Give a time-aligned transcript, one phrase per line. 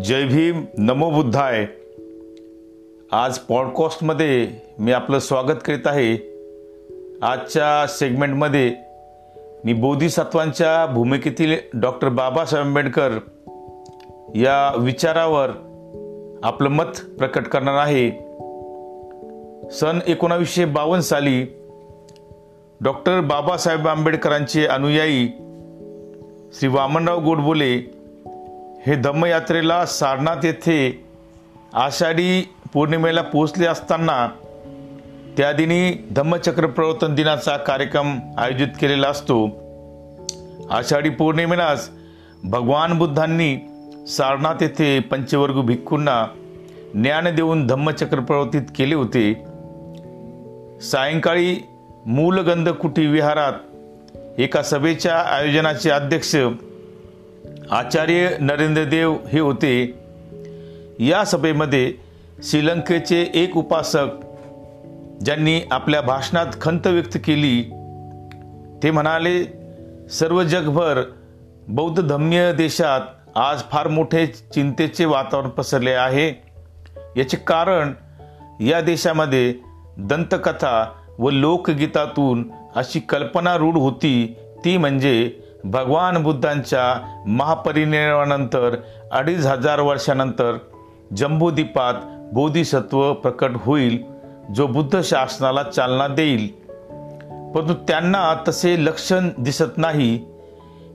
[0.00, 1.66] जय भीम नमो बुद्धाय.
[3.12, 4.48] आज पॉडकास्टमध्ये
[4.78, 6.12] मी आपलं स्वागत करीत आहे.
[7.22, 8.74] आजच्या सेगमेंटमध्ये
[9.64, 13.10] मी बोधिसत्वांच्या भूमिकेतील डॉक्टर बाबासाहेब आंबेडकर
[14.34, 15.50] या विचारावर
[16.42, 18.10] आपलं मत प्रकट करणार आहे.
[19.70, 21.42] सन एकोणावीसशे बावन्न साली
[22.80, 25.26] डॉक्टर बाबासाहेब आंबेडकरांचे अनुयायी
[26.52, 28.01] श्री वामनराव गोडबोले
[28.86, 31.04] हे धम्मयात्रेला सारनाथ येथे
[31.74, 34.28] आषाढी पौर्णिमेला पोहोचले असताना
[35.36, 39.46] त्या दिनी धम्मचक्र प्रवर्तन दिनाचा कार्यक्रम आयोजित केलेला असतो.
[40.70, 41.90] आषाढी पौर्णिमेलाच
[42.44, 43.56] भगवान बुद्धांनी
[44.08, 46.26] सारनाथ येथे पंचवर्ग भिक्खूंना
[46.94, 49.32] ज्ञान देऊन धम्मचक्र प्रवर्तित केले होते.
[50.80, 51.56] सायंकाळी
[52.06, 53.52] मूलगंधकुटी विहारात
[54.38, 56.36] एका सभेच्या आयोजनाचे अध्यक्ष
[57.72, 59.94] आचार्य नरेंद्र देव हे होते.
[60.98, 61.94] या सभेमध्ये
[62.42, 64.06] श्रीलंकेचे एक उपासक
[65.24, 67.62] ज्यांनी आपल्या भाषणात खंत व्यक्त केली
[68.82, 69.44] ते म्हणाले
[70.10, 71.02] सर्व जगभर
[71.68, 73.00] बौद्ध धम्य देशात
[73.34, 76.42] आज फार मोठे चिंतेचे वातावरण पसरले आहे.
[77.16, 77.92] याचे कारण
[78.60, 79.54] या देशामध्ये
[79.98, 84.36] दंतकथा व लोकगीतातून अशी कल्पना रूढ होती.
[84.64, 88.76] ती म्हणजे भगवान बुद्धांच्या महापरिनिर्वाणानंतर
[89.12, 90.56] अडीच हजार वर्षानंतर
[91.16, 91.94] जम्बूद्वीपात
[92.32, 94.04] बोधिसत्व प्रकट होईल
[94.54, 96.48] जो बुद्ध शासनाला चालना देईल.
[97.54, 100.24] परंतु त्यांना तसे लक्षण दिसत नाही.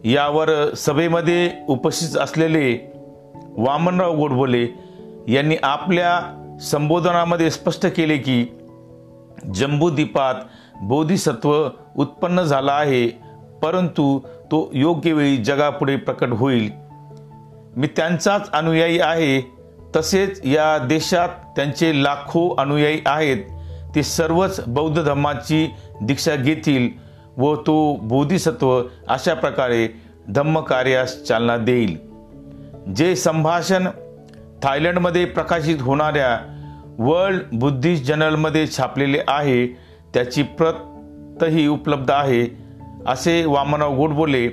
[0.03, 2.91] यावर सभेमध्ये उपस्थित असलेले
[3.57, 4.67] वामनराव गोडबोले
[5.27, 8.47] यांनी आपल्या संबोधनामध्ये स्पष्ट केले की
[9.55, 10.35] जम्बूद्वीपात
[10.81, 13.07] बोधिसत्व उत्पन्न झाला आहे
[13.63, 14.19] परंतु
[14.51, 16.71] तो योग्य वेळी जगापुढे प्रकट होईल.
[17.75, 19.57] मी त्यांचाच अनुयायी आहे.
[19.95, 23.37] तसेच या देशात त्यांचे लाखो अनुयायी आहेत.
[23.95, 26.89] ते सर्वच बौद्ध धर्माची दीक्षा घेतील
[27.37, 29.87] व तो बोधिसत्व अशा प्रकारे
[30.29, 31.97] धम्मकार्यास चालना देईल.
[32.95, 33.87] जे संभाषण
[34.63, 36.39] थायलंडमध्ये प्रकाशित होणाऱ्या
[36.99, 39.67] वर्ल्ड बुद्धिस्ट जर्नलमध्ये छापलेले आहे
[40.13, 42.66] त्याची प्रतही उपलब्ध आहे.
[43.07, 44.49] असे वामनराव गोडबोले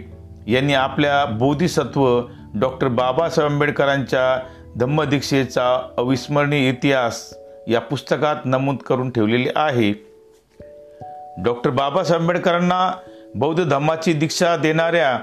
[0.46, 2.20] यांनी आपल्या बोधिसत्व
[2.54, 7.34] डॉक्टर बाबासाहेब आंबेडकरांच्या धम्मदीक्षेचा अविस्मरणीय इतिहास
[7.68, 9.92] या पुस्तकात नमूद करून ठेवलेले आहे.
[11.44, 12.96] डॉक्टर बाबासाहेब आंबेडकरांना
[13.34, 15.18] बौद्ध धम्माची दीक्षा देणाऱ्या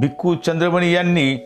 [0.00, 1.38] भिक्खू चंद्रमणी यांनी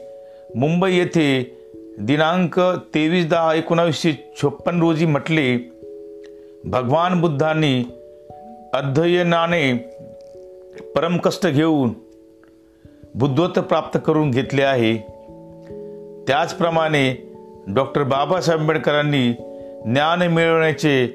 [0.57, 1.59] मुंबई येथे
[2.01, 2.61] दिनांक
[2.95, 5.57] तेवीस दहा एकोणावीसशे छप्पन रोजी म्हटले
[6.65, 7.85] भगवान बुद्धांनी
[8.75, 9.95] अध्ययनाने
[10.83, 11.93] परमकष्ट घेऊन
[13.15, 14.97] बुद्धत्व प्राप्त करून घेतले आहे.
[16.27, 17.33] त्याचप्रमाणे
[17.69, 19.33] डॉक्टर बाबासाहेब आंबेडकरांनी
[19.85, 21.07] ज्ञान मिळवण्याचे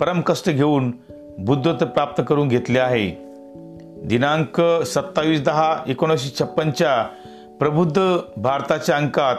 [0.00, 0.92] परमकष्ट घेऊन
[1.38, 3.24] बुद्धत्व प्राप्त करून घेतले आहे.
[4.04, 7.02] दिनांक सत्तावीस दहा एकोणीसशे छप्पनच्या
[7.60, 9.36] प्रबुद्ध भारताच्या अंकात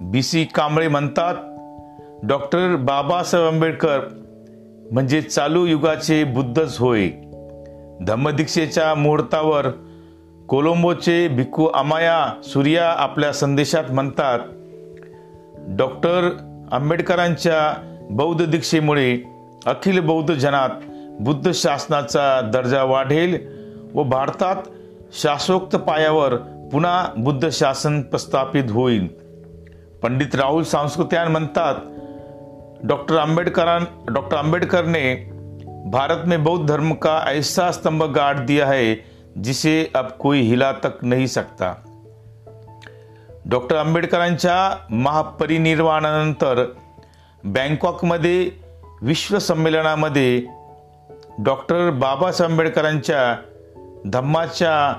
[0.00, 1.34] बी सी कांबळे म्हणतात
[2.26, 4.00] डॉक्टर बाबासाहेब आंबेडकर
[4.92, 7.08] म्हणजे चालू युगाचे बुद्धच होय.
[8.02, 9.68] धम्मदीक्षेच्या मुहूर्तावर
[10.48, 14.38] कोलंबोचे भिक्खू अमाया सूर्या आपल्या संदेशात म्हणतात
[15.68, 16.28] डॉक्टर
[16.72, 17.74] आंबेडकरांच्या
[18.10, 19.16] बौद्ध दीक्षेमुळे
[19.66, 20.68] अखिल बौद्ध जनात
[21.20, 23.38] बुद्ध शासनाचा दर्जा वाढेल
[23.94, 24.56] व भारतात
[25.12, 26.34] शासोक्त पायावर
[26.72, 29.08] पुन्हा बुद्ध शासन प्रस्थापित होईल.
[30.02, 31.74] पंडित राहुल सांस्कृत्यान म्हणतात
[32.84, 33.84] डॉक्टर आंबेडकरां
[34.14, 35.33] डॉक्टर आंबेडकरने
[35.84, 38.94] भारत में बौद्ध धर्म का ऐसा स्तंभ गाड़ दिया है
[39.44, 41.74] जिसे अब कोई हिला तक नहीं सकता।
[43.46, 46.64] डॉक्टर आंबेडकरांच्या महापरिनिर्वाणानंतर
[47.44, 48.50] बँकॉकमध्ये
[49.02, 50.42] विश्व संमेलनामध्ये
[51.38, 53.36] डॉक्टर बाबासाहेब आंबेडकरांच्या
[54.06, 54.92] धम्माच्या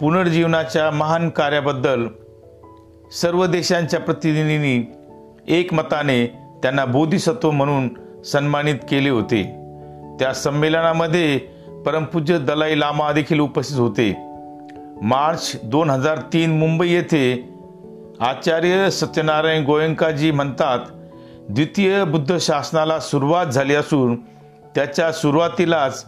[0.00, 2.06] पुनर्जीवनाच्या महान कार्याबद्दल
[3.12, 4.92] सर्व देशांच्या प्रतिनिधींनी
[5.48, 6.26] एकमताने
[6.62, 7.88] त्यांना बोधिसत्व म्हणून
[8.22, 9.57] सन्मानित केले होते.
[10.18, 11.38] त्या संमेलनामध्ये
[11.86, 14.16] परमपूज्य दलाई लामा देखील उपस्थित होते.
[15.02, 17.54] मार्च दोन हजार तीन मुंबई येथे
[18.20, 20.78] आचार्य सत्यनारायण गोयंकाजी म्हणतात
[21.48, 24.16] द्वितीय बुद्ध शासनाला सुरुवात झाली असून
[24.74, 26.04] त्याच्या सुरुवातीलाच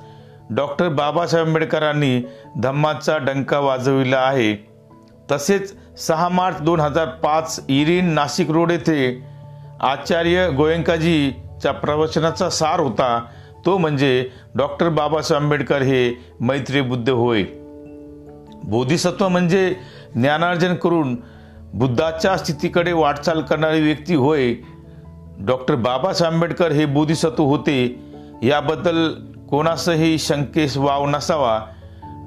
[0.51, 2.23] डॉक्टर बाबासाहेब आंबेडकरांनी
[2.63, 4.69] धम्माचा डंका वाजविला आहे.
[5.31, 9.23] तसेच सहा मार्च दोन हजार पाच इरिन नाशिक रोड येथे
[9.81, 13.25] आचार्य गोयंकाजीच्या प्रवचनाचा सार होता.
[13.67, 17.43] तो म्हणजे डॉक्टर बाबासाहेब आंबेडकर हे मैत्री बुद्ध होय.
[18.65, 19.77] बोधिसत्व म्हणजे
[20.15, 21.17] ज्ञानार्जन करून
[21.75, 24.55] बुद्धाच्या स्थितीकडे वाटचाल करणारी व्यक्ती होय.
[25.39, 28.03] डॉक्टर बाबासाहेब आंबेडकर हे बोधिसत्व होते.
[28.43, 29.15] याबद्दल
[29.51, 31.61] कोणासही शंकेस वाव नसावा.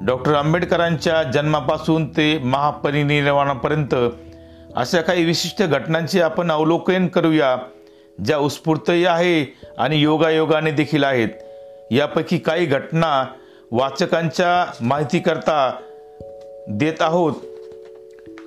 [0.01, 3.95] डॉक्टर आंबेडकरांच्या जन्मापासून ते महापरिनिर्वाणापर्यंत
[4.75, 7.57] अशा काही विशिष्ट घटनांचे आपण अवलोकन करूया.
[8.25, 11.29] ज्या उत्स्फूर्तही आहे आणि योगायोगाने देखील आहेत.
[11.91, 13.25] यापैकी काही घटना
[13.71, 15.75] वाचकांच्या माहितीकरता
[16.69, 17.33] देत आहोत.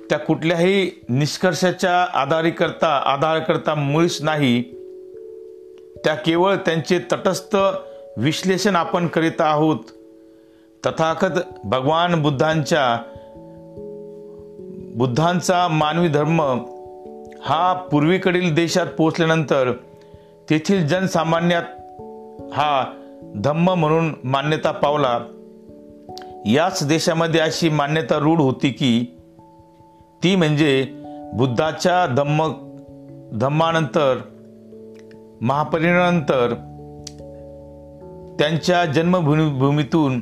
[0.09, 4.61] त्या कुठल्याही निष्कर्षाच्या आधारीकरता आधारकरता मुळीच नाही.
[6.05, 7.55] त्या केवळ त्यांचे तटस्थ
[8.17, 9.79] विश्लेषण आपण करीत आहोत.
[10.85, 13.03] तथाकथ भगवान बुद्धांच्या
[14.95, 16.63] बुद्धांचा मानवी धर्म
[17.43, 19.71] हा पूर्वीकडील देशात पोचल्यानंतर
[20.49, 21.63] तेथील जनसामान्यात
[22.53, 22.85] हा
[23.35, 25.19] धम्म म्हणून मान्यता पावला.
[26.45, 29.17] याच देशामध्ये अशी मान्यता रूढ होती की
[30.23, 30.87] ती म्हणजे
[31.33, 32.47] बुद्धाच्या धम्म
[33.37, 34.17] धम्मानंतर
[35.41, 36.53] महापरिणानंतर
[38.39, 40.19] त्यांच्या जन्मभूमीतून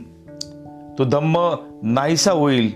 [0.98, 2.72] तो धम्म नाहीसा होईल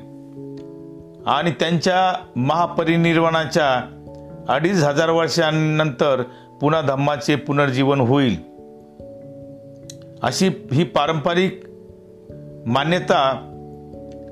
[1.27, 3.98] आणि त्यांच्या महापरिनिर्वाणाच्या
[4.49, 6.21] अडीच हजार वर्षांनंतर
[6.61, 8.35] पुन्हा धम्माचे पुनर्जीवन होईल.
[10.23, 11.63] अशी ही पारंपरिक
[12.65, 13.21] मान्यता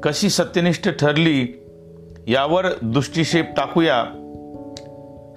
[0.03, 1.63] कशी सत्यनिष्ठ ठरली
[2.27, 4.03] यावर दृष्टिक्षेप टाकूया.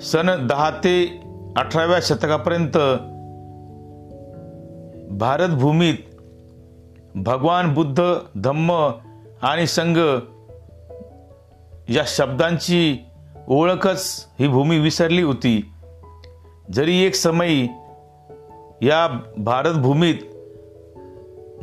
[0.00, 1.20] सन दहा ते
[1.56, 2.76] अठराव्या शतकापर्यंत
[5.18, 5.94] भारतभूमीत
[7.14, 8.02] भगवान बुद्ध
[8.44, 8.90] धम्म
[9.42, 9.98] आणि संघ
[11.88, 13.04] या शब्दांची
[13.50, 15.70] ओळखच ही भूमी विसरली होती.
[16.72, 17.68] जरी एक समयी
[18.82, 20.14] या भारतभूमीत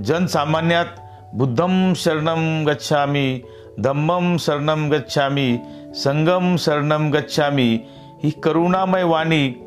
[0.06, 0.86] जनसामान्यात
[1.34, 3.42] बुद्धम शरणम गच्छामी
[3.80, 5.58] धम्मम शरणम गच्छामी
[5.96, 7.80] संगम शरणम गच्छामी
[8.24, 9.66] ही करुणामय वाणी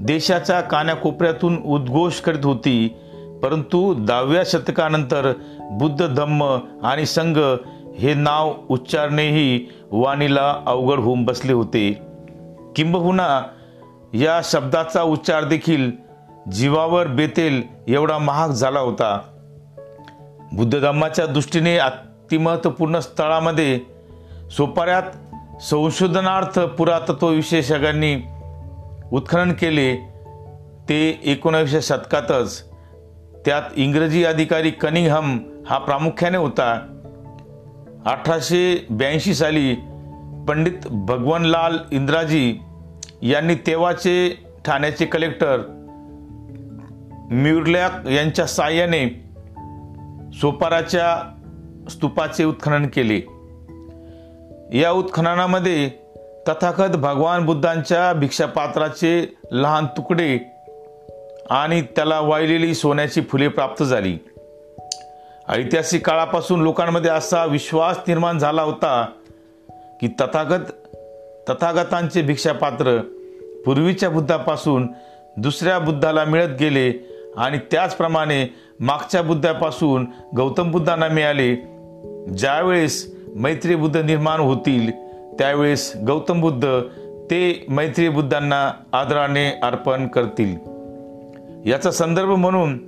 [0.00, 2.88] देशाच्या कानाकोपऱ्यातून उद्घोष करीत होती.
[3.42, 5.32] परंतु दहाव्या शतकानंतर
[5.70, 7.38] बुद्ध धम्म आणि संघ
[8.00, 12.02] हे नाव उच्चारणेही वाणीला अवघड होऊन बसले होते.
[12.76, 13.42] किंबहुना
[14.14, 15.90] या शब्दाचा उच्चार देखील
[16.52, 19.20] जीवावर बेतेल एवढा महाग झाला होता.
[20.52, 23.80] बुद्ध धम्माच्या दृष्टीने अतिमहत्वपूर्ण स्थळामध्ये
[24.50, 25.02] सोपाऱ्यात
[25.62, 28.16] संशोधनार्थ पुरातत्व विशेषज्ञांनी
[29.12, 29.96] उत्खनन केले.
[30.88, 32.70] ते एकोणावीसशे शतकातच
[33.46, 36.96] त्यात इंग्रजी अधिकारी कनिंगहम हा प्रामुख्याने होता.
[38.06, 39.74] अठराशे ब्याऐंशी साली
[40.48, 42.60] पंडित भगवनलाल इंद्राजी
[43.22, 45.58] यांनी तेव्हाचे ठाण्याचे कलेक्टर
[47.30, 49.24] म्युरलॅक यांच्या साह्याने
[50.32, 51.32] सोपाराच्या
[51.90, 53.20] स्तूपाचे उत्खनन केले.
[54.78, 55.90] या उत्खननामध्ये
[56.48, 60.38] तथाकथ भगवान बुद्धांच्या भिक्षापात्राचे लहान तुकडे
[61.50, 64.18] आणि त्याला वाहिलेली सोन्याची फुले प्राप्त झाली.
[65.50, 69.06] ऐतिहासिक काळापासून लोकांमध्ये असा विश्वास निर्माण झाला होता
[70.00, 70.70] की तथागत
[71.50, 72.98] तथागतांचे भिक्षापात्र
[73.66, 74.88] पूर्वीच्या बुद्धापासून
[75.36, 76.92] दुसऱ्या बुद्धाला मिळत गेले
[77.36, 80.06] आणि त्याचप्रमाणे मागच्या बुद्धापासून
[80.36, 81.54] गौतम बुद्धांना मिळाले.
[82.38, 84.90] ज्यावेळेस मैत्री बुद्ध निर्माण होतील
[85.38, 86.80] त्यावेळेस गौतम बुद्ध
[87.30, 90.56] ते मैत्री बुद्धांना आदराने अर्पण करतील.
[91.70, 92.78] याचा संदर्भ म्हणून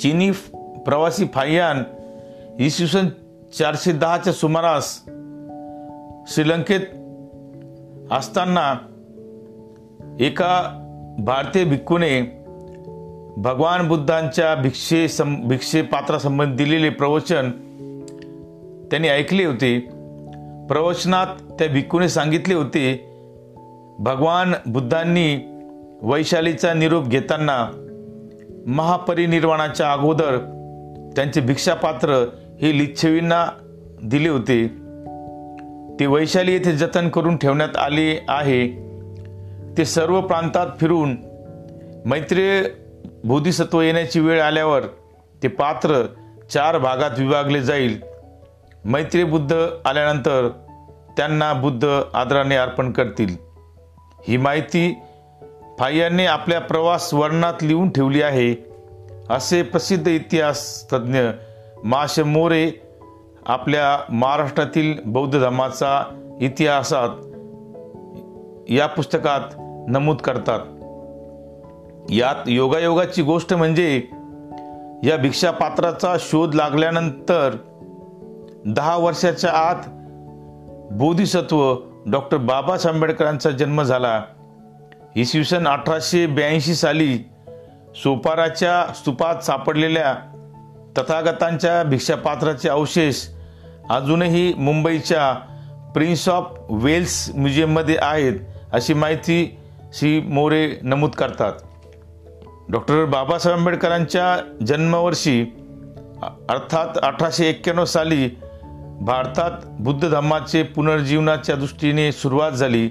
[0.00, 0.30] चीनी
[0.88, 1.82] प्रवासी फाय्यान
[2.60, 3.08] इसवी सन
[3.58, 5.00] चारशे दहाच्या सुमारास
[6.28, 6.80] श्रीलंकेत
[8.12, 8.74] असताना
[10.20, 10.84] एका
[11.18, 12.20] भारतीय भिक्खूने
[13.36, 17.50] भगवान बुद्धांच्या भिक्षे सं भिक्षे पात्रासंबंधी दिलेले प्रवचन
[18.90, 19.78] त्यांनी ऐकले होते.
[20.68, 23.10] प्रवचनात त्या भिक्खूने सांगितले होते
[23.98, 25.38] भगवान बुद्धांनी
[26.02, 27.70] वैशालीचा निरोप घेताना
[28.66, 30.54] महापरिनिर्वाणाच्या अगोदर
[31.18, 32.08] त्यांचे भिक्षापात्र
[32.62, 33.46] हे लिच्छवींना
[34.02, 34.66] दिले होते.
[36.00, 38.68] ते वैशाली येथे जतन करून ठेवण्यात आले आहे.
[39.78, 41.16] ते सर्व प्रांतात फिरून
[42.04, 42.62] मैत्रीय
[43.24, 44.80] बोधिसत्व येण्याची वेळ आल्यावर
[45.42, 46.06] ते पात्र
[46.50, 48.00] चार भागात विभागले जाईल.
[48.84, 50.48] मैत्री बुद्ध आल्यानंतर
[51.16, 53.36] त्यांना बुद्ध आदराने अर्पण करतील.
[54.28, 54.98] ही माहिती
[55.78, 58.67] फाय्यांनी आपल्या प्रवास वर्णात लिहून ठेवली आहे.
[59.30, 61.20] असे प्रसिद्ध इतिहास तज्ज्ञ
[61.84, 62.70] माश मोरे
[63.46, 66.04] आपल्या महाराष्ट्रातील बौद्ध धर्माचा
[66.40, 67.08] इतिहासात
[68.70, 69.40] या पुस्तकात
[69.88, 70.60] नमूद करतात.
[72.10, 73.96] यात योगायोगाची गोष्ट म्हणजे
[75.04, 77.56] या भिक्षापात्राचा शोध लागल्यानंतर
[78.66, 79.82] दहा वर्षाच्या आत
[80.92, 81.74] बोधिसत्व
[82.06, 84.22] डॉक्टर बाबासाहेब आंबेडकरांचा जन्म झाला.
[85.16, 87.18] इसवी सन अठराशे ब्याऐंशी साली
[88.02, 90.14] सोपाराच्या स्तूपात सापडलेल्या
[90.98, 93.26] तथागतांच्या भिक्षापात्राचे अवशेष
[93.90, 95.32] अजूनही मुंबईच्या
[95.94, 98.32] प्रिन्स ऑफ वेल्स म्युझियममध्ये आहेत
[98.72, 99.58] अशी माहिती
[99.92, 101.52] श्री मोरे नमूद करतात.
[102.68, 105.42] डॉक्टर बाबासाहेब आंबेडकरांच्या जन्मवर्षी
[106.48, 108.28] अर्थात अठराशे एक्क्याण्णव साली
[109.00, 112.88] भारतात बुद्ध धर्माचे पुनर्जीवनाच्या दृष्टीने सुरुवात झाली.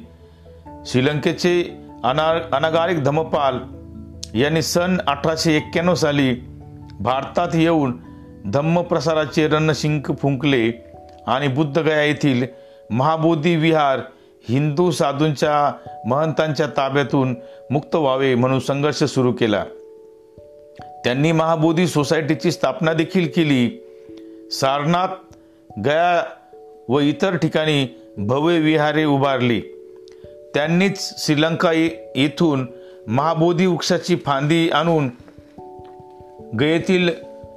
[0.85, 3.59] श्रीलंकेचे अना अनागारिक धम्मपाल
[4.35, 6.33] यांनी सन अठराशे एक्क्याण्णव साली
[6.99, 7.97] भारतात येऊन
[8.45, 10.91] धम्म प्रसाराचे रणशिंक फुंकले
[11.27, 12.45] आणि बुद्धगया येथील
[12.89, 13.99] महाबोधी विहार
[14.49, 15.73] हिंदू साधूंच्या
[16.05, 17.35] महंतांच्या ताब्यातून
[17.71, 19.65] मुक्त व्हावे म्हणून संघर्ष सुरू केला.
[21.03, 23.83] त्यांनी महाबोधी सोसायटीची स्थापना देखील केली.
[24.51, 25.07] सारनाथ
[25.85, 26.23] गया
[26.89, 29.61] व इतर ठिकाणी भव्य विहारे उभारली.
[30.53, 32.67] त्यांनीच श्रीलंका येथून
[33.07, 35.09] महाबोधी वृक्षाची फांदी आणून
[36.59, 37.09] गयेतील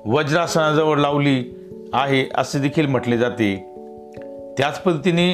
[0.04, 1.54] वज्रासनाजवळ लावली
[1.92, 3.56] आहे असे देखील म्हटले जाते.
[4.58, 5.32] त्याच पद्धतीने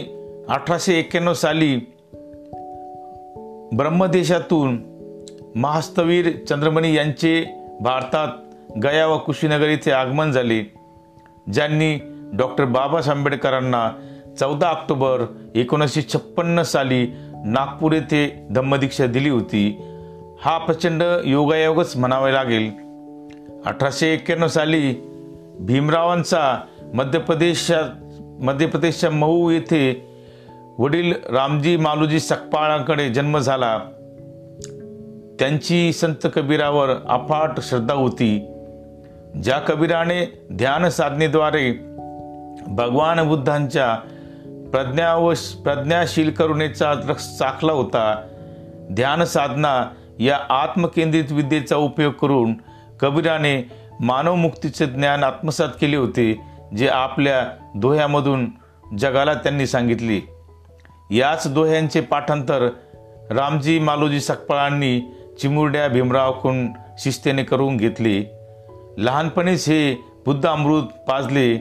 [0.48, 1.76] अठराशे एक्क्याण्णव साली
[3.76, 4.82] ब्रह्मदेशातून
[5.54, 7.44] महास्तवीर चंद्रमणी यांचे
[7.80, 8.28] भारतात
[8.82, 10.72] गया व कुशीनगर येथे आगमन झाले
[11.52, 11.98] ज्यांनी
[12.32, 13.90] डॉक्टर बाबासाहेब आंबेडकरांना
[14.40, 17.06] चौदा ऑक्टोबर एकोणीसशे छप्पन्न साली
[17.44, 19.82] नागपूर येथे धम्मदीक्षा दिली होती.
[20.44, 22.70] हा प्रचंड योगायोगच म्हणावे लागेल.
[23.66, 24.94] अठराशे एक्क्याण्णव साली
[25.60, 26.60] भीमरावांचा
[26.94, 27.84] मध्य प्रदेशात
[28.42, 30.08] मध्य प्रदेशच्या मऊ येथे
[30.78, 33.78] वडील रामजी मालूजी सकपाळांकडे जन्म झाला.
[35.38, 38.46] त्यांची संत कबीरावर अफाट श्रद्धा होती.
[39.42, 41.72] ज्या कबीराने ध्यान साधनेद्वारे
[42.66, 43.94] भगवान बुद्धांच्या
[44.72, 48.26] प्रज्ञावश प्रज्ञाशील करुणेचा रस चाखला होता
[48.92, 49.84] ध्यान साधना
[50.20, 52.54] या आत्मकेंद्रित विद्येचा उपयोग करून
[53.00, 53.70] कबीराने
[54.00, 56.40] मानवमुक्तीचे ज्ञान आत्मसात केले होते
[56.76, 58.50] जे आपल्या दोह्यामधून
[58.98, 60.20] जगाला त्यांनी सांगितले.
[61.10, 62.68] याच दोह्यांचे पाठांतर
[63.30, 65.00] रामजी मालोजी सकपाळांनी
[65.40, 66.68] चिमुरड्या भीमरावकडून
[66.98, 68.30] शिस्तेने करून घेतले.
[68.98, 69.94] लहानपणीच हे
[70.26, 71.56] बुद्ध अमृत पाजले.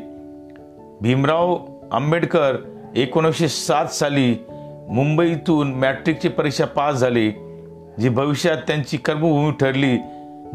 [1.02, 2.58] भीमराव आंबेडकर
[2.96, 4.36] एकोणीसशे सात साली
[4.90, 7.45] मुंबईतून मॅट्रिकची परीक्षा पास झाले.
[8.00, 9.98] जी भविष्यात त्यांची कर्मभूमी ठरली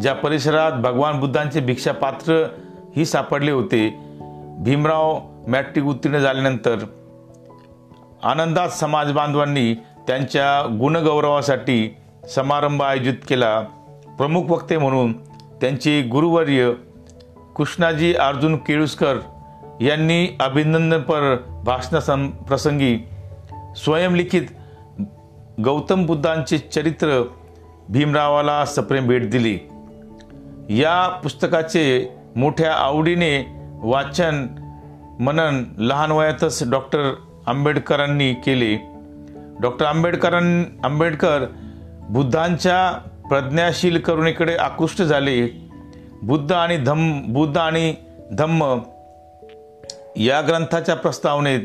[0.01, 2.47] ज्या परिसरात भगवान बुद्धांचे भिक्षापात्र
[2.97, 3.99] ही सापडले होते
[4.59, 6.77] भीमराव मॅट्रिक उत्तीर्ण झाल्यानंतर
[8.23, 9.75] आनंदात समाज बांधवांनी
[10.07, 11.97] त्यांच्या गुणगौरवासाठी
[12.35, 13.61] समारंभ आयोजित केला.
[14.19, 15.13] प्रमुख वक्ते म्हणून
[15.61, 16.73] त्यांचे गुरुवर्य
[17.57, 19.17] कृष्णाजी अर्जुन केळुसकर
[19.81, 22.97] यांनी अभिनंदनपर भाषण प्रसंगी
[23.77, 24.43] स्वयंलिखित
[25.65, 27.29] गौतम बुद्धांचे चरित्र
[27.89, 29.59] भीमरावाला सप्रेम भेट दिली.
[30.81, 33.47] या पुस्तकाचे मोठ्या आवडीने
[33.83, 34.47] वाचन
[35.21, 37.15] मनन लहान वयातच डॉक्टर
[37.47, 38.77] आंबेडकरांनी केले.
[39.61, 41.45] डॉक्टर आंबेडकरां आंबेडकर
[42.11, 42.93] बुद्धांच्या
[43.29, 45.69] प्रज्ञाशील करुणेकडे आकृष्ट झाले.
[46.23, 47.95] बुद्ध आणि धम्म बुद्ध आणि
[48.33, 48.79] धम्म
[50.17, 51.61] या ग्रंथाच्या प्रस्तावनेत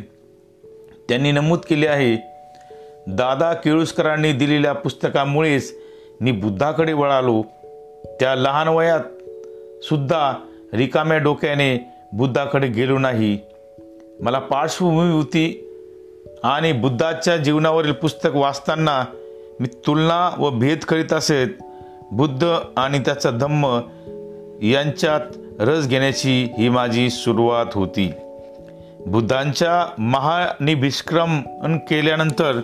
[1.09, 2.35] त्यांनी नमूद केले आहे.
[3.07, 5.77] दादा केळुसकरांनी दिलेल्या पुस्तकामुळेच
[6.21, 7.43] मी बुद्धाकडे वळालो.
[8.19, 9.00] त्या लहान वयात
[9.83, 10.33] सुद्धा
[10.74, 13.39] रिकाम्या डोक्याने बुद्धाकडे गेलो नाही.
[14.19, 15.69] मला पार्श्वभूमी होती
[16.43, 19.05] आणि बुद्धाच्या जीवनावरील पुस्तक वाचताना
[19.59, 21.47] मी तुलना व भेद करीत असेत
[22.12, 23.81] बुद्ध आणि त्याचा धम्म
[24.62, 25.21] यांच्यात
[25.59, 28.12] रस घेण्याची ही माझी सुरुवात होती.
[29.05, 32.59] बुद्धांच्या महानिभिष्क्रमण केल्यानंतर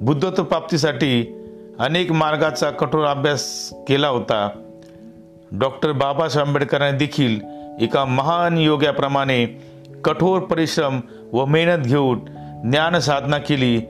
[0.00, 1.34] बुद्धत्व प्राप्तीसाठी
[1.78, 4.48] अनेक मार्गाचा कठोर अभ्यास केला होता.
[5.52, 7.40] डॉक्टर बाबासाहेब आंबेडकरांनी देखील
[7.80, 9.46] एका महान योग्याप्रमाणे
[10.04, 11.00] कठोर परिश्रम
[11.32, 12.20] व मेहनत घेऊन
[12.70, 13.80] ज्ञान साधना केली.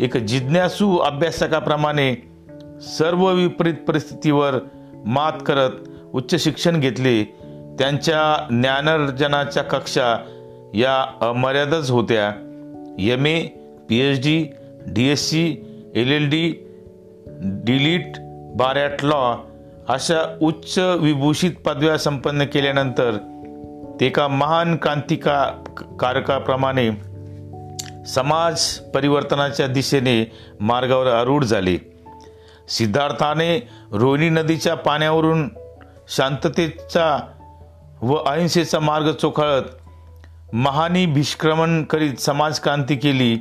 [0.00, 2.14] एक जिज्ञासू अभ्यासकाप्रमाणे
[2.82, 4.54] सर्व विपरीत परिस्थितीवर
[5.06, 5.70] मात करत
[6.14, 7.24] उच्च शिक्षण घेतले.
[7.78, 10.16] त्यांच्या ज्ञानार्जनाच्या कक्षा
[10.74, 12.28] या अमर्यादच होत्या.
[12.98, 13.46] M A
[13.88, 14.52] P H D
[14.86, 15.42] D S C
[15.96, 16.50] L L D
[17.40, 18.12] DLitt
[18.56, 19.34] bar at law
[19.88, 23.16] अशा उच्च विभूषित पदव्या संपन्न केल्यानंतर
[24.00, 25.44] ते एका महान क्रांतिका
[26.00, 26.90] कारकाप्रमाणे
[28.06, 28.64] समाज
[28.94, 31.76] परिवर्तनाच्या दिशेने मार्गावर आरूढ झाले.
[32.68, 35.48] सिद्धार्थाने रोहिणी नदीच्या पाण्यावरून
[36.08, 37.20] शांततेचा
[38.02, 39.62] व अहिंसेचा मार्ग चोखाळत
[40.52, 43.36] महानी भिष्क्रमण करीत समाजक्रांती केली.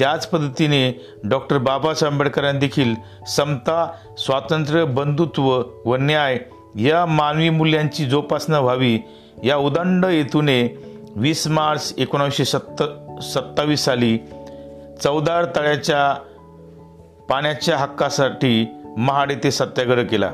[0.00, 2.94] त्याच पद्धतीने डॉक्टर बाबासाहेब आंबेडकरांनी देखील
[3.28, 6.38] समता स्वातंत्र्य बंधुत्व व न्याय
[6.76, 8.98] या मानवी मूल्यांची जोपासना व्हावी
[9.44, 10.84] या उदंड हेतूने
[11.16, 12.82] वीस मार्च एकोणीसशे सत्त
[13.22, 14.18] सत्तावीस साली
[15.02, 16.14] चौदार तळ्याच्या
[17.30, 18.66] पाण्याच्या हक्कासाठी
[18.96, 20.32] महाड येथे सत्याग्रह केला.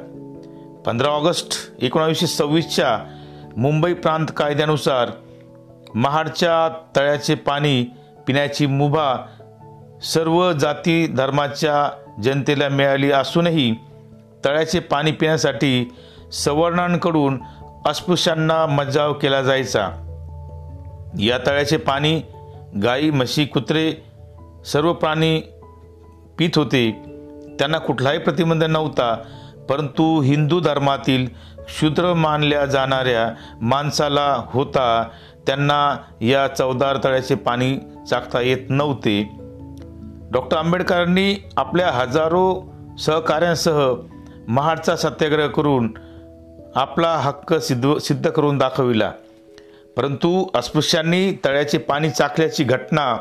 [0.87, 2.99] पंधरा ऑगस्ट एकोणावीसशे सव्वीसच्या
[3.57, 5.11] मुंबई प्रांत कायद्यानुसार
[5.95, 7.85] महाडच्या तळ्याचे पाणी
[8.27, 9.17] पिण्याची मुभा
[10.03, 11.91] सर्व जाती धर्माच्या
[12.23, 13.75] जनतेला मिळाली असूनही
[14.45, 15.95] तळ्याचे पाणी पिण्यासाठी
[16.33, 17.43] सवर्णांकडून
[17.87, 19.89] अस्पृश्यांना मज्जाव केला जायचा.
[21.19, 22.23] या तळ्याचे पाणी
[22.83, 23.93] गाई म्हशी कुत्रे
[24.67, 25.41] सर्व प्राणी
[26.39, 26.91] पित होते.
[27.59, 29.23] त्यांना कुठलाही प्रतिबंध नव्हता
[29.69, 31.27] परंतु हिंदू धर्मातील
[31.69, 35.05] शूद्र मानल्या जाणाऱ्या माणसाला होता.
[35.47, 37.79] त्यांना या चौदार तळ्याचे पाणी
[38.11, 39.36] चाखता येत नव्हते.
[40.33, 43.95] डॉक्टर आंबेडकरांनी आपल्या हजारो सहकाऱ्यांसह
[44.49, 45.99] महाडचा सत्याग्रह करून
[46.75, 49.13] आपला हक्क सिद्ध सिद्ध करून दाखविला.
[49.97, 53.17] परंतु अस्पृश्यांनी तळ्याचे पाणी चाकल्याची घटना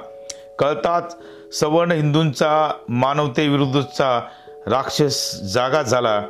[0.59, 1.17] कळताच
[1.59, 4.21] सवर्ण हिंदूंचा मानवतेविरुद्धचा
[4.67, 6.21] राक्षस जागा झाला.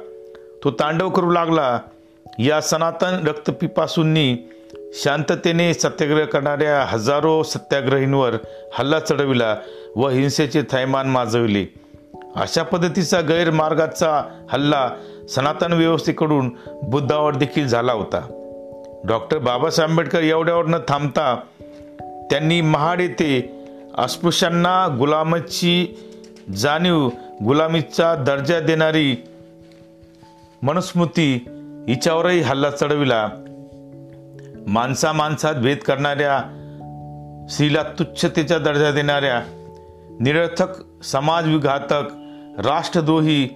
[0.64, 1.80] तो तांडव करू लागला.
[2.40, 4.38] या सनातन रक्तपिपासूंनी
[5.04, 8.36] शांततेने सत्याग्रह करणाऱ्या हजारो सत्याग्रहींवर
[8.74, 9.56] हल्ला चढविला
[9.96, 11.66] व हिंसेचे थैमान माजविले.
[12.36, 14.22] अशा पद्धतीचा गैरमार्गाचा
[14.52, 14.90] हल्ला
[15.30, 18.22] सनातन व्यवस्थेकडून बुद्धावर देखील झाला होता.
[19.08, 21.40] डॉक्टर बाबासाहेब आंबेडकर एवढ्यावर न थांबता
[22.30, 23.64] त्यांनी महाड येथे
[23.98, 26.00] अस्पृश्यांना गुलामाची
[26.56, 27.10] जाणीव
[27.46, 29.16] गुलामीचा दर्जा देणारी
[30.62, 31.46] मनुस्मृती
[31.88, 33.30] हिच्यावरही हल्ला चढविला.
[34.68, 36.38] माणसा माणसात भेद करणाऱ्या
[37.52, 39.42] स्त्रीला तुच्छतेचा दर्जा देणाऱ्या
[40.20, 40.68] निरर्थक
[41.04, 42.04] समाजविघातक
[42.66, 43.50] राष्ट्रद्रोही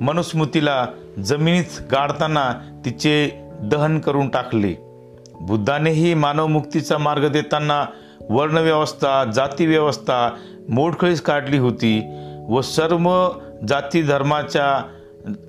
[0.00, 0.86] मनुस्मृतीला
[1.24, 2.52] जमिनीत गाडताना
[2.84, 3.30] तिचे
[3.62, 4.74] दहन करून टाकले.
[5.40, 7.86] बुद्धानेही मानवमुक्तीचा मार्ग देताना
[8.30, 10.30] वर्णव्यवस्था जातीव्यवस्था
[10.68, 13.28] मोडखळीस काढली होती व सर्व
[13.68, 14.82] जाती धर्माच्या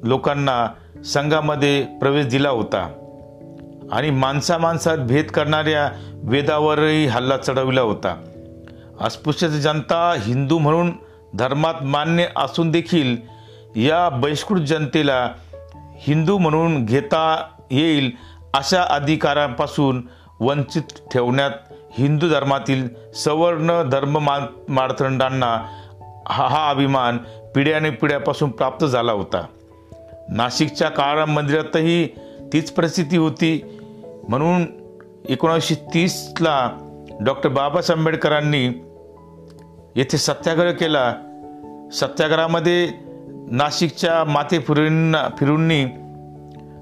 [0.04, 0.68] लोकांना
[1.06, 3.05] संघामध्ये प्रवेश दिला होता.
[3.91, 8.24] आणि माणसा माणसात भेद करणाऱ्या वेदावरही हल्ला चढविला होता.
[9.02, 10.91] अस्पृश्य जनता हिंदू म्हणून
[11.36, 13.17] धर्मात मान्य असून देखील
[13.76, 15.32] या बहिष्कृत जनतेला
[15.98, 18.12] हिंदू म्हणून घेता येईल
[18.54, 20.08] अशा अधिकारांपासून
[20.39, 20.82] वंचित
[21.13, 21.52] ठेवण्यात
[21.98, 24.19] हिंदू धर्मातील सवर्ण धर्म
[24.69, 25.65] माळथंडांना
[26.28, 27.17] हा हा अभिमान
[27.56, 29.45] पिढ्याने पिढ्यापासून प्राप्त झाला होता.
[30.30, 32.10] नाशिकच्या काळा मंदिरातही
[32.56, 33.80] तीच परिस्थिती होती.
[34.28, 34.65] म्हणून
[35.30, 36.72] एकोणीसशे तीसला
[37.22, 38.65] डॉक्टर बाबासाहेब आंबेडकरांनी
[39.96, 41.13] येथे सत्याग्रह केला.
[41.94, 42.89] सत्याग्रहामध्ये
[43.52, 45.86] नाशिकच्या माते फिरूंना फिरूंनी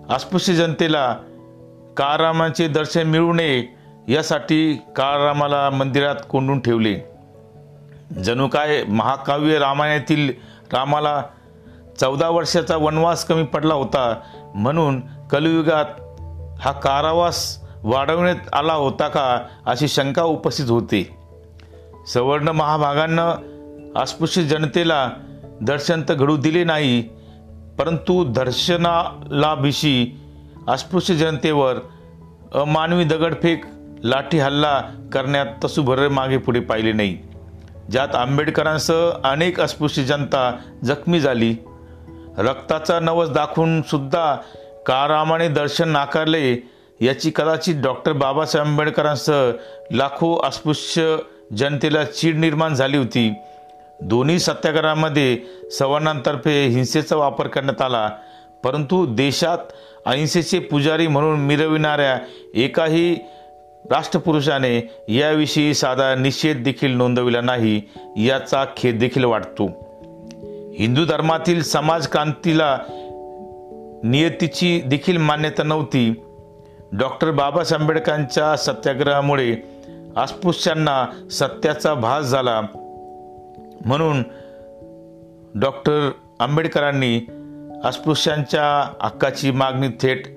[0.10, 1.18] अस्पृश्य जनतेला
[1.98, 3.66] काळरामाचे दर्शन मिळू नये
[4.08, 6.96] यासाठी काळरामाला मंदिरात कोंडून ठेवले.
[8.24, 10.30] जणू काय महाकाव्य रामायणातील
[10.74, 11.24] रामाला
[12.00, 14.20] चौदा वर्षाचा वनवास कमी पडला होता.
[14.56, 15.02] म्हणून
[15.34, 15.86] कलियुगात
[16.62, 21.10] हा कारावास वाढवण्यात आला होता का अशी शंका उपस्थित होती.
[22.08, 23.36] सवर्ण महाभागांना
[23.96, 25.10] अस्पृश्य जनतेला
[25.62, 27.02] दर्शन तर घडू दिले नाही
[27.80, 30.22] परंतु दर्शनालाभिषी
[30.67, 31.76] अस्पृश्य जनतेवर
[32.54, 33.65] अमानवी दगडफेक
[34.04, 34.82] लाठी हल्ला
[35.13, 37.17] करण्यात तसुभर मागे पुढे पाहिले नाही.
[37.91, 41.56] ज्यात आंबेडकरांसह अनेक अस्पृश्य जनता जखमी झाली.
[42.38, 44.38] रक्ताचा नवस दाखवून सुद्धा
[44.86, 46.69] कारामाने दर्शन नाकारले
[47.02, 49.52] याची कदाचित डॉक्टर बाबासाहेब आंबेडकरांसह
[49.91, 51.17] लाखो अस्पृश्य
[51.58, 53.34] जनतेला चीड निर्माण झाली होती.
[54.02, 55.38] दोन्ही सत्याग्रहामध्ये
[55.72, 58.10] सवर्णांतर्फे हिंसेचा वापर करण्यात आला
[58.63, 59.58] परंतु देशात
[60.06, 62.19] अहिंसेचे पुजारी म्हणून मिरविणाऱ्या
[62.56, 63.15] एकाही
[63.91, 67.82] राष्ट्रपुरुषाने याविषयी साधा निषेध देखील नोंदविला नाही
[68.17, 69.65] याचा खेद देखील वाटतो.
[70.80, 72.78] हिंदू धर्मातील समाजक्रांतीला
[74.04, 76.24] नियतीची देखील मान्यता नव्हती.
[76.92, 79.56] डॉक्टर बाबासाहेब आंबेडकरांच्या सत्याग्रहामुळे
[80.18, 82.62] अस्पृश्यांना सत्याचा भास झाला.
[83.86, 84.24] म्हणून
[85.60, 87.22] डॉक्टर आंबेडकरांनी
[87.84, 90.28] अस्पृश्यांच्या हक्काची मागणी थेट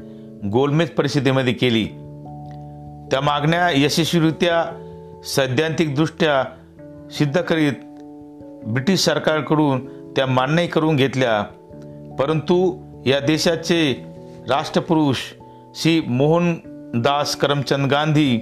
[0.53, 1.85] गोलमेज परिषदेमध्ये केली.
[3.11, 4.65] त्या मागण्या यशस्वीरित्या
[5.25, 6.45] सैद्धांतिकदृष्ट्या
[7.11, 7.73] सिद्ध करीत
[8.67, 11.43] ब्रिटिश सरकारकडून त्या मान्य करून घेतल्या.
[12.19, 14.05] परंतु या देशाचे
[14.49, 15.17] राष्ट्रपुरुष
[15.75, 18.41] श्री मोहनदास करमचंद गांधी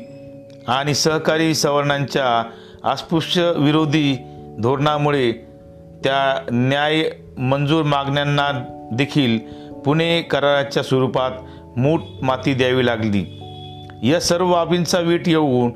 [0.69, 2.51] आणि सहकारी सवर्णांच्या
[2.91, 4.17] अस्पृश्य विरोधी
[4.59, 5.33] धोरणामुळे
[6.05, 9.39] त्या न्याय मंजूर मागण्यांना देखील
[9.85, 11.31] पुणे कराराच्या स्वरूपात
[11.79, 13.25] मूठ माती द्यावी लागली.
[14.03, 15.71] या सर्व बाबींचा वीट येऊन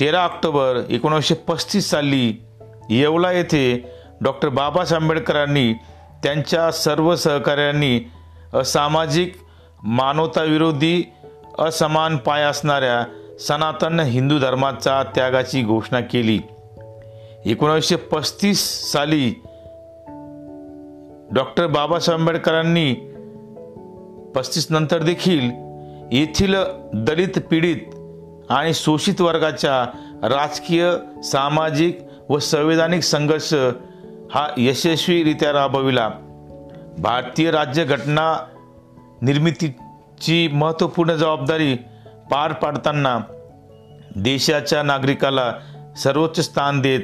[0.00, 2.42] तेरा ऑक्टोबर एकोणीसशे पस्तीस साली
[2.90, 3.90] येवला येथे
[4.20, 5.74] डॉक्टर बाबासाहेब आंबेडकरांनी
[6.24, 8.10] त्यांच्या सर्व सहकार्यांनी
[8.54, 9.36] असामाजिक
[9.82, 11.12] मानवताविरोधी
[11.58, 13.04] असमान पाय असणाऱ्या
[13.40, 16.40] सनातन हिंदू धर्माचा त्यागाची घोषणा केली.
[17.44, 19.42] एकोणीसशे पस्तीस साली
[21.34, 22.94] डॉक्टर बाबासाहेब आंबेडकरांनी
[24.36, 25.50] पस्तीस नंतर देखील
[26.12, 26.54] येथील
[26.94, 27.94] दलित पीडित
[28.50, 29.82] आणि शोषित वर्गाच्या
[30.22, 30.92] राजकीय
[31.24, 33.54] सामाजिक व संवैधानिक संघर्ष
[34.34, 36.08] हा यशस्वीरित्या राबविला.
[36.98, 38.46] भारतीय राज्यघटना
[39.22, 41.74] निर्मितीची महत्त्वपूर्ण जबाबदारी
[42.30, 43.18] पार पाडताना
[44.16, 45.52] देशाच्या नागरिकाला
[45.96, 47.00] सर्वोच्च स्थान देत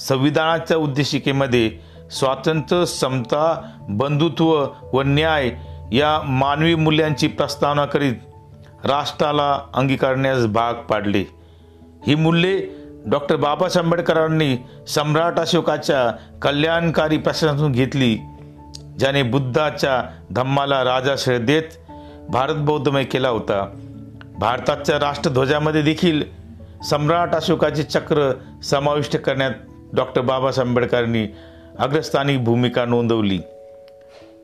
[0.00, 1.70] संविधानाच्या उद्देशिकेमध्ये
[2.10, 5.50] स्वातंत्र्य समता बंधुत्व व न्याय
[5.92, 8.14] या मानवी मूल्यांची प्रस्तावना करीत
[8.84, 11.24] राष्ट्राला अंगीकारण्यास भाग पाडले.
[12.06, 14.56] ही मूल्ये डॉक्टर बाबासाहेब आंबेडकरांनी
[14.88, 16.10] सम्राट अशोकाच्या
[16.42, 18.16] कल्याणकारी प्रशासनातून घेतली
[18.98, 21.62] ज्याने बुद्धाच्या धम्माला राजाश्रय देत
[22.28, 23.70] भारत बौद्धमय केला होता.
[24.38, 26.22] भारताच्या राष्ट्रध्वजामध्ये देखील
[26.90, 28.32] सम्राट अशोकाचे चक्र
[28.64, 29.50] समाविष्ट करण्यात
[29.92, 31.26] डॉक्टर बाबासाहेब आंबेडकरांनी
[31.78, 33.38] अग्रस्थानी भूमिका नोंदवली.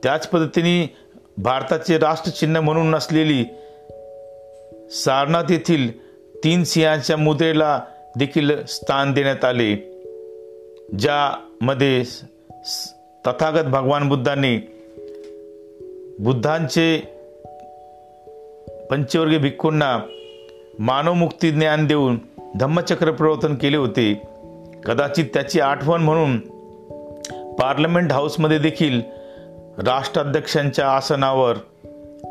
[0.03, 0.95] त्याच पद्धतीने
[1.37, 3.43] भारताचे राष्ट्रचिन्ह म्हणून नसलेली
[4.91, 6.01] सारनाथ येथील
[6.43, 7.79] तीन सिंहाच्या मुद्रेला
[8.17, 9.75] देखील स्थान देण्यात आले
[10.99, 12.03] ज्यामध्ये
[13.27, 14.57] तथागत भगवान बुद्धांनी
[16.19, 16.99] बुद्धांचे
[18.89, 19.99] पंचवर्गीय भिक्खूंना
[20.79, 22.19] मानवमुक्ती ज्ञान देऊन
[22.55, 24.21] धम्मचक्र प्रवर्तन केले होते.
[24.85, 26.37] कदाचित त्याची आठवण म्हणून
[27.55, 29.01] पार्लमेंट हाऊसमध्ये देखील
[29.77, 31.55] राष्ट्राध्यक्षांच्या आसनावर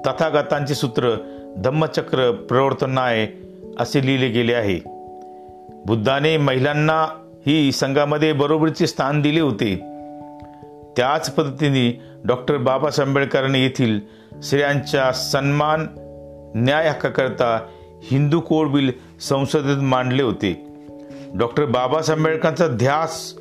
[0.07, 1.15] तथागतांचे सूत्र
[1.59, 3.29] धम्मचक्र प्रवर्तनाय
[3.79, 5.00] असे लिहिले गेले आहे.
[5.87, 7.07] बुद्धाने महिलांना
[7.47, 9.77] ही संघामध्ये बरोबरीचे स्थान दिले होते.
[10.97, 14.01] त्याच पद्धतीने डॉक्टर बाबासाहेब आंबेडकरांनी येथील
[14.41, 15.87] स्त्रियांच्या सन्मान
[16.55, 17.67] न्याय हक्काकरता
[18.03, 18.91] हिंदू कोड बिल
[19.21, 20.67] संसदेत मांडले होते.
[21.35, 23.35] डॉक्टर बाबासाहेब आंबेडकरांचा ध्यास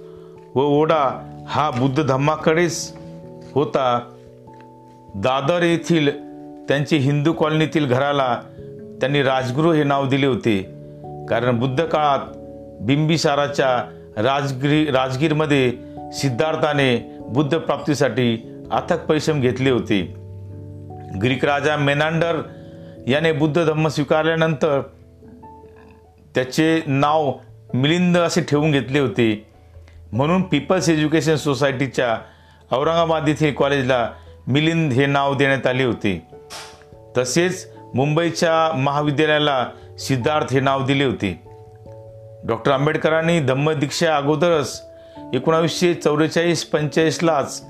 [0.55, 2.93] व ओढा हा बुद्ध धम्माकडेच
[3.53, 3.99] होता.
[5.15, 6.09] दादर येथील
[6.67, 8.41] त्यांचे हिंदू कॉलनीतील घराला
[8.99, 10.78] त्यांनी राजगुरू हे नाव दिले होते.
[11.29, 12.19] कारण बुद्ध काळात
[12.81, 15.73] बिंबिसाराच्या राजगिरी राजगीरमध्ये
[16.13, 20.01] सिद्धार्थाने बुद्ध प्राप्तीसाठी अथक परिश्रम घेतले होते.
[21.21, 22.41] ग्रीक राजा मेनांडर
[23.07, 24.81] याने बुद्ध धम्म स्वीकारल्यानंतर
[26.35, 27.33] त्याचे नाव
[27.73, 29.45] मिलिंद असे ठेवून घेतले होते.
[30.11, 32.17] म्हणून पीपल्स एज्युकेशन सोसायटीच्या
[32.71, 34.09] औरंगाबाद येथील कॉलेजला
[34.47, 36.27] मिलिंद हे नाव देण्यात आले होते.
[37.17, 39.67] तसेच मुंबईच्या महाविद्यालयाला
[39.99, 41.41] सिद्धार्थ हे नाव दिले होते.
[42.43, 44.85] डॉक्टर आंबेडकरांनी धम्मदीक्षा अगोदरच
[45.33, 47.65] एकोणावीसशे चौवेचाळीस पंचेचाळीसलाच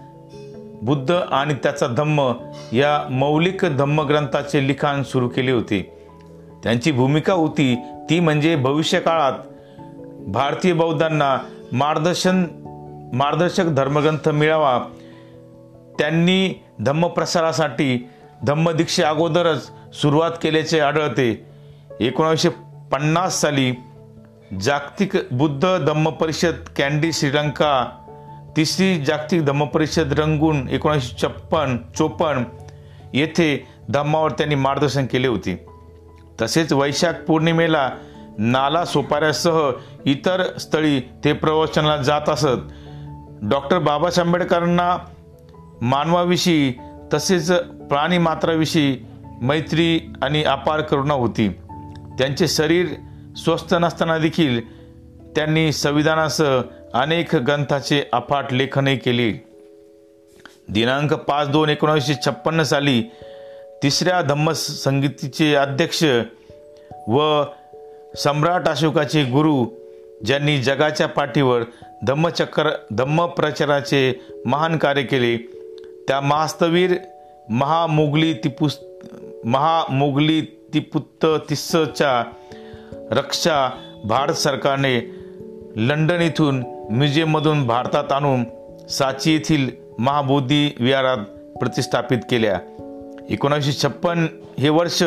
[0.82, 2.32] बुद्ध आणि त्याचा धम्म
[2.72, 6.08] या मौलिक धम्मग्रंथाचे लिखाण सुरू केले होते.
[6.64, 7.78] त्यांची भूमिका होती
[8.10, 9.34] ती म्हणजे भविष्यकाळात
[10.28, 11.38] भारतीय बौद्धांना
[11.72, 12.46] मार्गदर्शन
[13.14, 14.86] मार्गदर्शक धर्मग्रंथ मिळावा.
[16.00, 18.10] त्यांनी धम्मप्रसारासाठी
[18.44, 21.46] धम्मदीक्षे अगोदरच सुरुवात केल्याचे आढळते.
[22.00, 22.50] एकोणावीसशे
[22.92, 23.74] पन्नास साली
[24.62, 27.90] जागतिक बुद्ध धम्म परिषद कॅन्डी श्रीलंका
[28.58, 32.44] तिसरी जागतिक धम्म परिषद रंगून एकोणीसशे छप्पन चोपन्न
[33.14, 35.66] येथे धम्मावर त्यांनी मार्गदर्शन केले होते.
[36.42, 37.90] तसेच वैशाख पौर्णिमेला
[38.38, 39.72] नाला सोपाऱ्यासह
[40.06, 42.72] इतर स्थळी ते प्रवचनाला जात असत.
[43.42, 44.98] डॉक्टर बाबासाहेब आंबेडकरांना
[45.82, 46.74] मानवाविषयी
[47.14, 47.52] तसेच
[47.90, 49.09] प्राणीमात्राविषयी
[49.42, 51.50] मैत्री आणि अपार करुणा होती.
[52.18, 52.88] त्यांचे शरीर
[53.38, 54.60] स्वस्थ नसताना देखील
[55.36, 56.62] त्यांनी संविधानासह
[56.94, 59.32] अनेक ग्रंथाचे अफाट लेखनही केले.
[60.70, 63.02] दिनांक पाच दोन एकोणीसशे छप्पन्न साली
[63.84, 66.04] तिसऱ्या धम्म संगीतीचे अध्यक्ष
[67.08, 67.44] व
[68.18, 69.66] सम्राट अशोकाचे गुरु
[70.26, 71.64] ज्यांनी जगाच्या पाठीवर
[72.08, 75.38] धम्मचक्र धम्मप्रचाराचे महान कार्य केले
[76.08, 76.94] त्या महास्तवीर
[77.50, 78.80] महामुगली तिपुस
[79.46, 82.24] महामुघली तिपुत्त तिस्सच्या
[83.12, 83.70] रक्षा
[84.06, 85.20] भारत सरकारने
[85.76, 88.44] लंडन येथून म्युझियममधून भारतात आणून
[88.88, 91.18] साची येथील महाबोधी विहारात
[91.58, 92.60] प्रतिष्ठापित केल्या.
[93.30, 94.28] एकोणीसशे छप्पन
[94.60, 95.04] हे वर्ष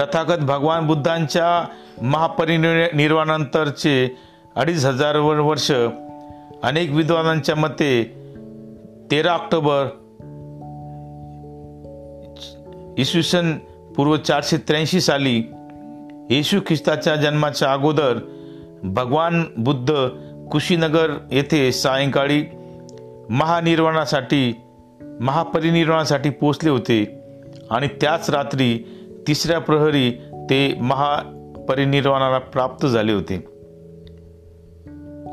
[0.00, 1.64] तथागत भगवान बुद्धांच्या
[2.02, 4.16] महापरिनिर्वाणानंतरचे
[4.56, 5.72] अडीच हजार वर्ष
[6.62, 8.16] अनेक विद्वानांच्या मते
[9.10, 9.86] तेरा ऑक्टोबर
[12.98, 13.52] इसवी सन
[13.96, 15.36] पूर्व चारशे त्र्याऐंशी साली
[16.30, 18.18] येशू ख्रिस्ताच्या जन्माच्या अगोदर
[18.84, 19.94] भगवान बुद्ध
[20.50, 22.42] कुशीनगर येथे सायंकाळी
[23.30, 24.52] महानिर्वाणासाठी
[25.20, 27.04] महापरिनिर्वाणासाठी पोचले होते
[27.70, 28.76] आणि त्याच रात्री
[29.28, 30.10] तिसऱ्या प्रहरी
[30.50, 33.36] ते महापरिनिर्वाणाला प्राप्त झाले होते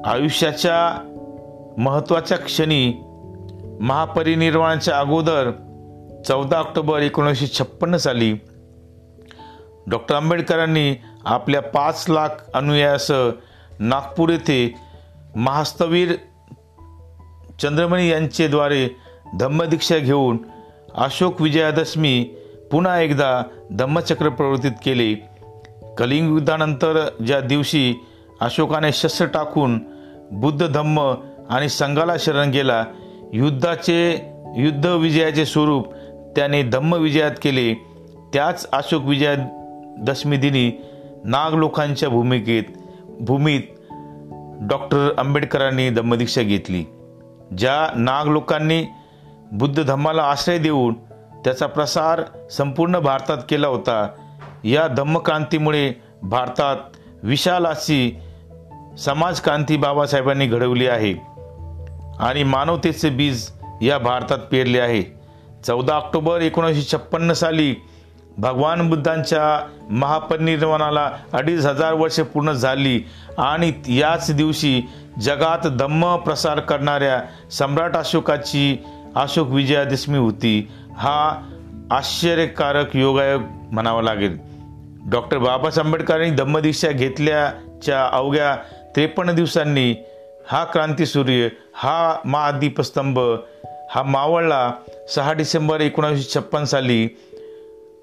[0.05, 0.77] आयुष्याच्या
[1.77, 2.91] महत्त्वाच्या क्षणी
[3.81, 5.49] महापरिनिर्वाणाच्या अगोदर
[6.27, 8.33] चौदा ऑक्टोबर एकोणीसशे छप्पन्न साली
[9.87, 13.29] डॉक्टर आंबेडकरांनी आपल्या पाच लाख अनुयायासह
[13.79, 14.75] नागपूर येथे
[15.35, 16.13] महास्तवीर
[17.61, 18.87] चंद्रमणी यांचेद्वारे
[19.39, 20.37] धम्मदीक्षा घेऊन
[20.95, 22.23] अशोक विजयादशमी
[22.71, 25.13] पुन्हा एकदा धम्मचक्र प्रवर्तित केले.
[25.97, 27.93] कलिंग युद्धानंतर ज्या दिवशी
[28.41, 29.79] अशोकाने शस्त्र टाकून
[30.31, 31.13] बुद्ध धम्म
[31.49, 32.85] आणि संघाला शरण गेला
[33.33, 35.93] युद्धाचे युद्ध विजयाचे स्वरूप
[36.35, 37.73] त्याने धम्म विजयात केले.
[38.33, 39.35] त्याच अशोक विजया
[39.99, 40.71] दशमी दिनी
[41.23, 42.63] नाग लोकांच्या भूमिकेत
[43.19, 43.61] भूमीत
[44.69, 46.83] डॉक्टर आंबेडकरांनी धम्मदीक्षा घेतली.
[47.57, 48.85] ज्या नाग लोकांनी
[49.51, 50.93] बुद्ध धम्माला आश्रय देऊन
[51.43, 54.07] त्याचा प्रसार संपूर्ण भारतात केला होता
[54.63, 56.75] या धम्मक्रांतीमुळे भारतात
[57.23, 58.19] विशाल अशी
[58.99, 61.13] समाजक्रांती बाबासाहेबांनी घडवली आहे
[62.19, 63.49] आणि मानवतेचे बीज
[63.81, 65.20] या भारतात पेरले आहे.
[65.63, 67.75] चौदा ऑक्टोबर एकोणीसशे छप्पन्न साली
[68.37, 73.03] भगवान बुद्धांच्या महापरिनिर्वाणाला अडीच हजार वर्षे पूर्ण झाली
[73.37, 74.81] आणि याच दिवशी
[75.19, 78.83] जगात धम्म प्रसार करणाऱ्या सम्राट अशोकाची
[79.15, 80.71] अशोक विजयादशमी होती.
[80.97, 81.41] हा
[81.91, 84.37] आश्चर्यकारक योगायोग म्हणावा लागेल.
[85.11, 88.55] डॉक्टर बाबासाहेब आंबेडकरांनी धम्मदीक्षा घेतल्याच्या अवघ्या
[88.95, 89.95] त्रेपन्न दिवसांनी
[90.47, 93.19] हा क्रांतीसूर्य हा महादीपस्तंभ
[93.95, 94.73] हा मावळला
[95.15, 97.07] सहा डिसेंबर एकोणीसशे छप्पन साली.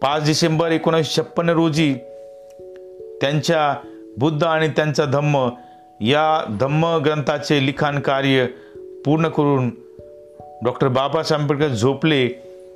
[0.03, 1.95] पाच डिसेंबर एकोणीसशे छप्पन्न रोजी
[3.21, 3.75] त्यांच्या
[4.19, 5.49] बुद्ध आणि त्यांचा धम्म
[6.01, 8.47] या धम्म ग्रंथाचे लिखाण कार्य
[9.05, 9.71] पूर्ण करून
[10.65, 12.29] डॉक्टर बाबासाहेब आंबेडकर झोपले.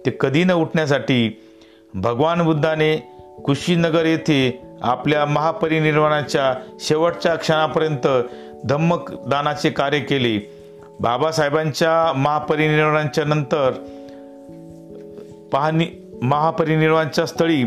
[0.07, 1.42] ते कधी न उठण्यासाठी
[1.94, 2.96] भगवान बुद्धाने
[3.44, 8.07] कुशीनगर येथे आपल्या महापरिनिर्वाणाच्या शेवटच्या क्षणापर्यंत
[8.64, 10.51] धम्मदानाचे कार्य केले.
[11.02, 13.70] बाबासाहेबांच्या महापरिनिर्वाणाच्या नंतर
[15.52, 15.86] पाहणी
[16.22, 17.64] महापरिनिर्वाणाच्या स्थळी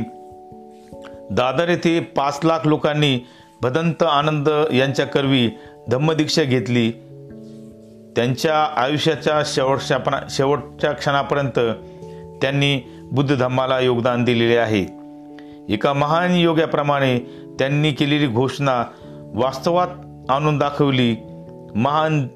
[1.31, 3.27] दादर येथे पाच लाख लोकांनी
[3.61, 5.49] भदंत आनंद यांच्या करवी
[5.89, 6.91] धम्मदीक्षा घेतली.
[8.15, 11.59] त्यांच्या आयुष्याच्या शेवटच्या शेवटच्या क्षणापर्यंत
[12.41, 14.85] त्यांनी बुद्ध धम्माला योगदान दिलेले आहे.
[15.73, 17.19] एका महान योग्याप्रमाणे
[17.59, 18.83] त्यांनी केलेली घोषणा
[19.33, 19.87] वास्तवात
[20.29, 21.15] आणून दाखवली.
[21.75, 22.27] महान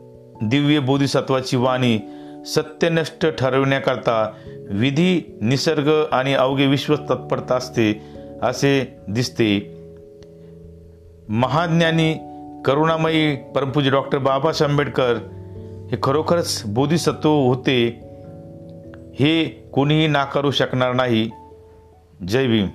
[0.41, 1.99] दिव्य बोधिसत्वाची वाणी
[2.45, 4.31] सत्यनिष्ठ ठरवण्याकरता
[4.69, 8.01] विधी निसर्ग आणि अवघे विश्व तत्परता असते
[8.41, 9.75] असे दिसते.
[11.29, 12.13] महाज्ञानी
[12.65, 15.15] करुणामयी परमपूज्य डॉक्टर बाबासाहेब आंबेडकर
[15.91, 17.99] हे खरोखरच बोधिसत्व होते
[19.19, 21.29] हे कोणीही नाकारू शकणार नाही.
[22.27, 22.67] जय भीम.